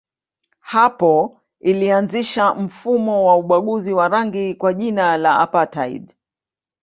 Hapo 0.59 1.41
ilianzisha 1.59 2.53
mfumo 2.53 3.25
wa 3.25 3.35
ubaguzi 3.37 3.93
wa 3.93 4.07
rangi 4.07 4.55
kwa 4.55 4.73
jina 4.73 5.17
la 5.17 5.39
apartheid. 5.39 6.13